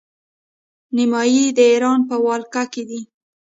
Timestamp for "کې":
2.73-2.83